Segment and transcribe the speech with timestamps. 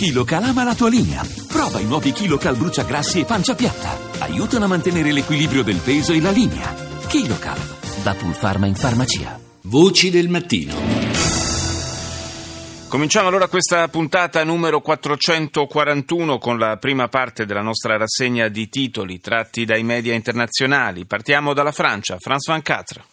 [0.00, 1.22] KiloCal ama la tua linea.
[1.46, 3.98] Prova i nuovi KiloCal bruciagrassi e pancia piatta.
[4.20, 6.74] Aiutano a mantenere l'equilibrio del peso e la linea.
[7.06, 7.58] KiloCal,
[8.02, 9.38] da Pulpharma in farmacia.
[9.64, 10.74] Voci del mattino.
[12.88, 19.20] Cominciamo allora questa puntata numero 441 con la prima parte della nostra rassegna di titoli
[19.20, 21.04] tratti dai media internazionali.
[21.04, 23.04] Partiamo dalla Francia, France 24.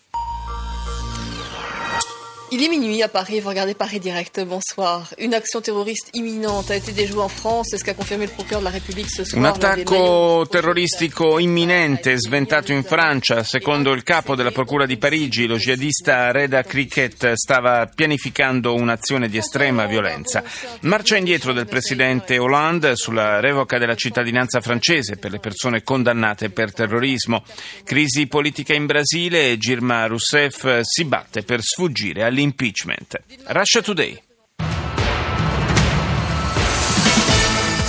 [2.50, 5.14] Il est minuit à Paris, vous regardez Paris Direct, bonsoir.
[5.18, 8.62] Une action terroriste imminente a été déjouée en France, c'est ce qu'a confirmé le procureur
[8.62, 9.44] de la République ce soir.
[9.44, 13.44] Un attacco terroristico imminente sventato in Francia.
[13.44, 19.38] Secondo il capo della Procura di Parigi, lo jihadista Reda Cricket stava pianificando un'azione di
[19.38, 20.42] estrema violenza.
[20.84, 26.72] Marcia indietro del presidente Hollande sulla revoca della cittadinanza francese per le persone condannate per
[26.72, 27.44] terrorismo.
[27.84, 33.20] Crisi politica in Brasile e Girma Rousseff si batte per sfuggire agli all'impeachment.
[33.48, 34.22] Russia Today.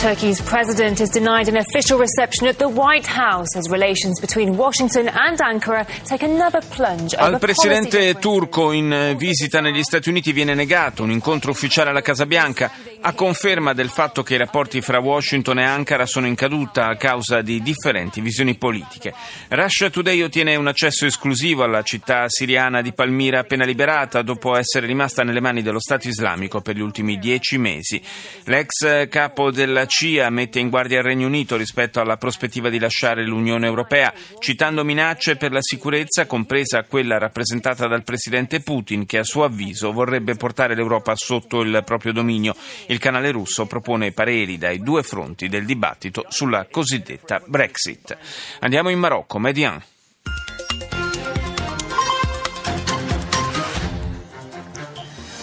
[0.00, 5.08] Turkey's president is denied an official reception at the White House as relations between Washington
[5.08, 7.16] and Ankara take another plunge.
[7.16, 12.26] Al presidente turco in visita negli Stati Uniti viene negato un incontro ufficiale alla Casa
[12.26, 16.88] Bianca a conferma del fatto che i rapporti fra Washington e Ankara sono in caduta
[16.88, 19.14] a causa di differenti visioni politiche.
[19.48, 24.86] Russia Today ottiene un accesso esclusivo alla città siriana di Palmira appena liberata dopo essere
[24.86, 28.02] rimasta nelle mani dello Stato islamico per gli ultimi dieci mesi.
[28.44, 33.24] L'ex capo della CIA mette in guardia il Regno Unito rispetto alla prospettiva di lasciare
[33.24, 39.24] l'Unione Europea, citando minacce per la sicurezza, compresa quella rappresentata dal presidente Putin, che a
[39.24, 42.56] suo avviso vorrebbe portare l'Europa sotto il proprio dominio.
[42.87, 48.17] Il canale russo propone pareri dai due fronti del dibattito sulla cosiddetta Brexit.
[48.59, 49.81] Andiamo in Marocco, Median.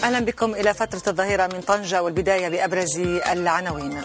[0.03, 4.01] اهلا بكم الى فتره الظهيره من طنجه والبدايه بابرز العناوين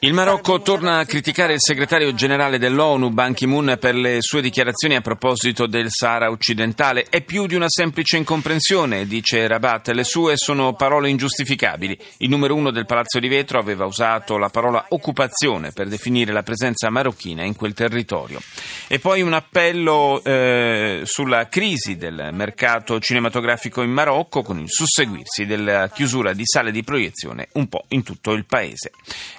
[0.00, 4.96] il Marocco torna a criticare il segretario generale dell'ONU Ban Ki-moon per le sue dichiarazioni
[4.96, 7.04] a proposito del Sahara occidentale.
[7.10, 9.88] È più di una semplice incomprensione, dice Rabat.
[9.88, 11.98] Le sue sono parole ingiustificabili.
[12.18, 16.42] Il numero uno del Palazzo di Vetro aveva usato la parola occupazione per definire la
[16.42, 18.40] presenza marocchina in quel territorio.
[18.86, 25.44] E poi un appello eh, sulla crisi del mercato cinematografico in Marocco con il susseguirsi
[25.44, 28.90] della chiusura di sale di proiezione un po' in tutto il paese.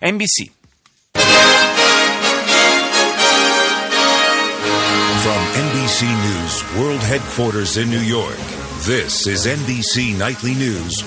[0.01, 0.51] NBC.
[5.21, 8.37] From NBC News World Headquarters in New York,
[8.85, 11.03] this is NBC Nightly News.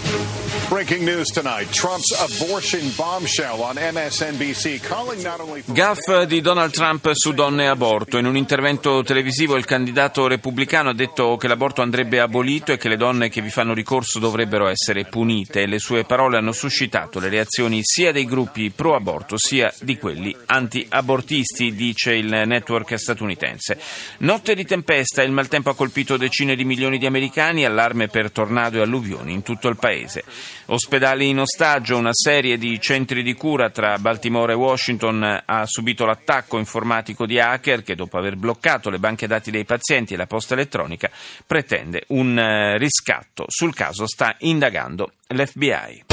[0.69, 1.71] Breaking news tonight.
[1.71, 7.67] Trump's abortion bombshell on MSNBC calling not only Gaff di Donald Trump su donne e
[7.67, 8.17] aborto.
[8.17, 12.89] In un intervento televisivo il candidato repubblicano ha detto che l'aborto andrebbe abolito e che
[12.89, 15.67] le donne che vi fanno ricorso dovrebbero essere punite.
[15.67, 20.35] Le sue parole hanno suscitato le reazioni sia dei gruppi pro aborto sia di quelli
[20.47, 23.79] anti-abortisti, dice il network statunitense.
[24.19, 28.79] Notte di tempesta, il maltempo ha colpito decine di milioni di americani, allarme per tornado
[28.79, 30.25] e alluvioni in tutto il paese.
[30.67, 36.05] Ospedali in ostaggio, una serie di centri di cura tra Baltimore e Washington ha subito
[36.05, 40.27] l'attacco informatico di hacker che dopo aver bloccato le banche dati dei pazienti e la
[40.27, 41.11] posta elettronica
[41.47, 43.45] pretende un eh, riscatto.
[43.49, 46.05] Sul caso sta indagando l'FBI.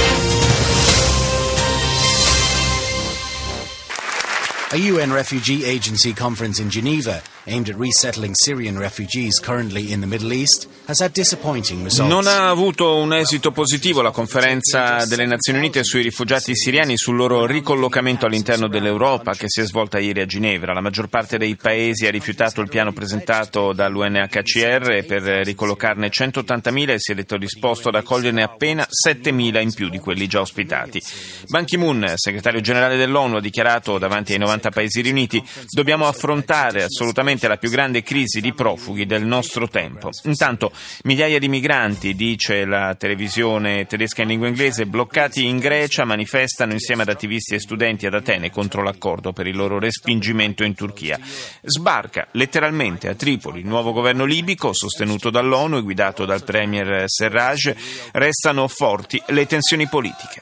[4.72, 10.06] A UN refugee agency conference in Geneva aimed at resettling Syrian refugees currently in the
[10.06, 12.12] Middle East has had disappointing results.
[12.12, 17.16] Non ha avuto un esito positivo la conferenza delle Nazioni Unite sui rifugiati siriani sul
[17.16, 20.74] loro ricollocamento all'interno dell'Europa che si è svolta ieri a Ginevra.
[20.74, 27.00] La maggior parte dei paesi ha rifiutato il piano presentato dall'UNHCR per ricollocarne 180.000 e
[27.00, 31.02] si è detto disposto ad accoglierne appena 7.000 in più di quelli già ospitati.
[31.48, 37.39] Ban Ki-moon, segretario generale dell'ONU, ha dichiarato davanti ai 90 paesi riuniti dobbiamo affrontare assolutamente
[37.48, 40.10] la più grande crisi di profughi del nostro tempo.
[40.24, 40.72] Intanto
[41.04, 47.04] migliaia di migranti, dice la televisione tedesca in lingua inglese, bloccati in Grecia manifestano insieme
[47.04, 51.20] ad attivisti e studenti ad Atene contro l'accordo per il loro respingimento in Turchia.
[51.62, 57.74] Sbarca letteralmente a Tripoli il nuovo governo libico sostenuto dall'ONU e guidato dal premier Serraj.
[58.12, 60.42] Restano forti le tensioni politiche.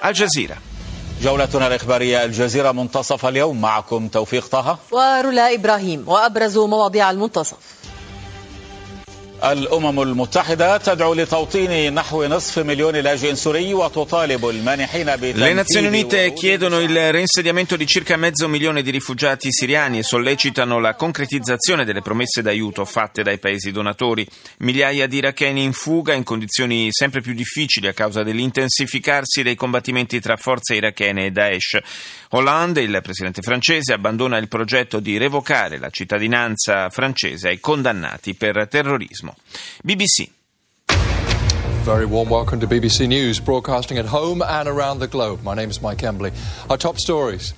[0.00, 0.79] Al Jazeera.
[1.22, 3.60] جولتنا الإخبارية الجزيرة منتصف اليوم.
[3.60, 4.78] معكم توفيق طه.
[4.90, 6.04] ورولا إبراهيم.
[6.08, 7.56] وأبرز مواضيع المنتصف.
[9.43, 15.05] الأمم المتحدة تدعو لتوطين نحو نصف مليون لاجئ سوري وتطالب المانحين
[15.35, 20.79] Le Nazioni Unite chiedono il reinsediamento di circa mezzo milione di rifugiati siriani e sollecitano
[20.79, 24.27] la concretizzazione delle promesse d'aiuto fatte dai paesi donatori.
[24.59, 30.19] Migliaia di iracheni in fuga in condizioni sempre più difficili a causa dell'intensificarsi dei combattimenti
[30.19, 31.77] tra forze irachene e Daesh.
[32.29, 38.67] Hollande, il presidente francese, abbandona il progetto di revocare la cittadinanza francese ai condannati per
[38.67, 39.28] terrorismo.
[39.86, 40.30] BBC.
[41.84, 45.42] Very warm welcome to BBC News, broadcasting at home and around the globe.
[45.42, 46.30] My name is Mike Embley.
[46.68, 47.54] Our top stories.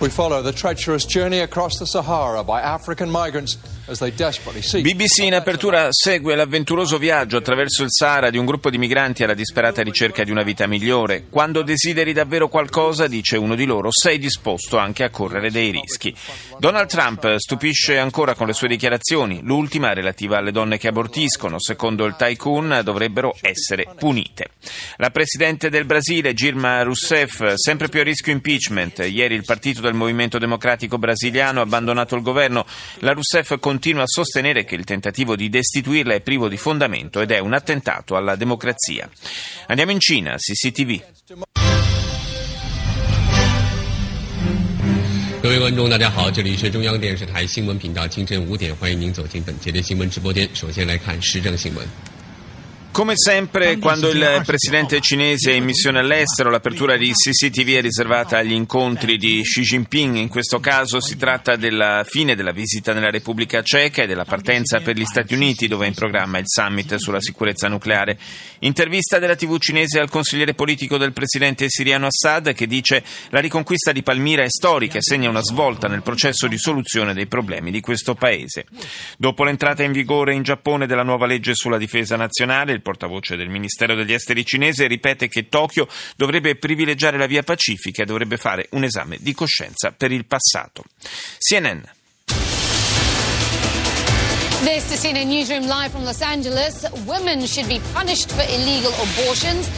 [0.00, 6.34] We follow the treacherous journey across the Sahara by African migrants BBC in apertura segue
[6.34, 10.42] l'avventuroso viaggio attraverso il Sahara di un gruppo di migranti alla disperata ricerca di una
[10.42, 11.26] vita migliore.
[11.30, 16.12] Quando desideri davvero qualcosa, dice uno di loro, sei disposto anche a correre dei rischi.
[16.58, 22.06] Donald Trump stupisce ancora con le sue dichiarazioni, l'ultima relativa alle donne che abortiscono, secondo
[22.06, 24.48] il tycoon dovrebbero essere punite.
[24.96, 29.06] La presidente del Brasile, Girma Rousseff, sempre più a rischio impeachment.
[29.08, 32.66] Ieri il partito del Movimento Democratico Brasiliano ha abbandonato il governo.
[32.98, 37.21] La Rousseff continua continua a sostenere che il tentativo di destituirla è privo di fondamento
[37.21, 39.09] ed è un attentato alla democrazia.
[39.67, 41.01] Andiamo in Cina, CCTV.
[45.41, 50.47] 各位观众，大家好，这里是中央电视台新闻频道，清晨五点，欢迎您走进本节的新闻直播间。
[50.53, 51.83] 首先来看时政新闻。
[52.96, 58.38] Come sempre, quando il presidente cinese è in missione all'estero, l'apertura di CCTV è riservata
[58.38, 60.16] agli incontri di Xi Jinping.
[60.16, 64.80] In questo caso si tratta della fine della visita nella Repubblica Ceca e della partenza
[64.80, 68.18] per gli Stati Uniti, dove è in programma il summit sulla sicurezza nucleare.
[68.60, 73.92] Intervista della TV cinese al consigliere politico del presidente siriano Assad, che dice la riconquista
[73.92, 77.82] di Palmira è storica e segna una svolta nel processo di soluzione dei problemi di
[77.82, 78.64] questo paese.
[79.18, 83.48] Dopo l'entrata in vigore in Giappone della nuova legge sulla difesa nazionale, il portavoce del
[83.48, 88.68] Ministero degli Esteri cinese, ripete che Tokyo dovrebbe privilegiare la via pacifica e dovrebbe fare
[88.70, 90.84] un esame di coscienza per il passato.
[91.36, 91.80] CNN.
[94.62, 96.88] This is CNN Newsroom live from Los Angeles.
[97.06, 99.68] Women should be punished for illegal abortions.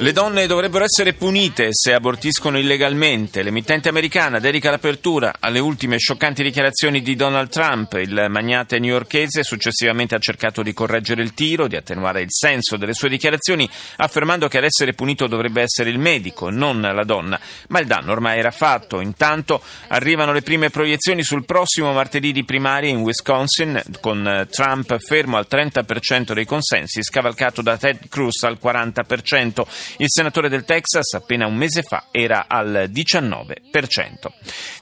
[0.00, 3.42] Le donne dovrebbero essere punite se abortiscono illegalmente.
[3.42, 7.94] L'emittente americana dedica l'apertura alle ultime scioccanti dichiarazioni di Donald Trump.
[7.94, 12.92] Il magnate newyorkese successivamente ha cercato di correggere il tiro, di attenuare il senso delle
[12.92, 17.40] sue dichiarazioni, affermando che ad essere punito dovrebbe essere il medico, non la donna.
[17.68, 19.00] Ma il danno ormai era fatto.
[19.00, 25.36] Intanto arrivano le prime proiezioni sul prossimo martedì di primarie in Wisconsin, con Trump fermo
[25.36, 29.62] al 30% dei consensi, scavalcato da Ted Cruz al 40%.
[29.98, 33.54] Il senatore del Texas, appena un mese fa, era al 19%.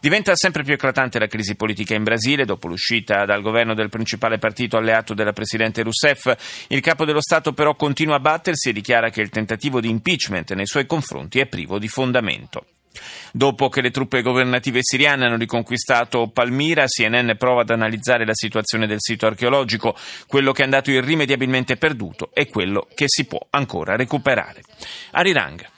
[0.01, 2.45] Diventa sempre più eclatante la crisi politica in Brasile.
[2.45, 6.33] Dopo l'uscita dal governo del principale partito alleato della presidente Rousseff,
[6.69, 10.53] il capo dello Stato però continua a battersi e dichiara che il tentativo di impeachment
[10.53, 12.67] nei suoi confronti è privo di fondamento.
[13.33, 18.87] Dopo che le truppe governative siriane hanno riconquistato Palmira, CNN prova ad analizzare la situazione
[18.87, 19.95] del sito archeologico.
[20.27, 24.63] Quello che è andato irrimediabilmente perduto è quello che si può ancora recuperare.
[25.13, 25.75] Arirang.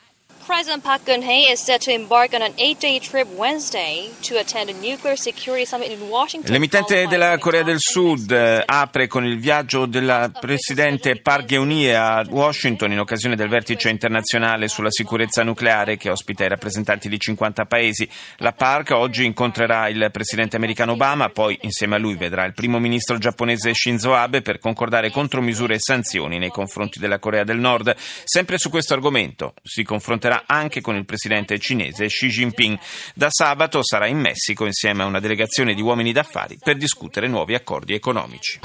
[0.49, 4.73] President Park Geun-hye is set to embark on an eight-day trip Wednesday to attend a
[4.73, 6.51] nuclear security summit in Washington.
[6.51, 12.25] L'emittente della Corea del Sud eh, apre con il viaggio del presidente Park Geun-hye a
[12.27, 17.67] Washington in occasione del vertice internazionale sulla sicurezza nucleare che ospita i rappresentanti di 50
[17.67, 18.09] paesi.
[18.39, 22.79] La Park oggi incontrerà il presidente americano Obama, poi insieme a lui vedrà il primo
[22.79, 27.95] ministro giapponese Shinzo Abe per concordare contromisure e sanzioni nei confronti della Corea del Nord.
[28.25, 32.79] Sempre su questo argomento si confronterà anche con il presidente cinese Xi Jinping.
[33.15, 37.55] Da sabato sarà in Messico insieme a una delegazione di uomini d'affari per discutere nuovi
[37.55, 38.61] accordi economici.